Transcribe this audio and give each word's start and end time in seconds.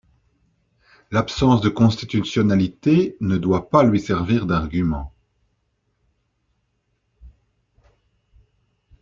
L’absence 1.11 1.61
de 1.61 1.69
constitutionnalité 1.69 3.17
ne 3.21 3.37
doit 3.37 3.69
pas 3.69 3.83
lui 3.83 3.99
servir 3.99 4.47
d’argument. 4.47 5.13